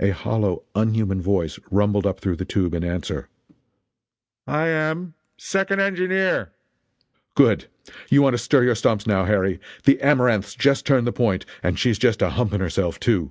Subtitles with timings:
[0.00, 3.28] A hollow, unhuman voice rumbled up through the tube in answer:
[4.44, 5.14] "I am.
[5.36, 6.50] Second engineer."
[7.36, 7.66] "Good!
[8.10, 11.78] You want to stir your stumps, now, Harry the Amaranth's just turned the point and
[11.78, 13.30] she's just a humping herself, too!"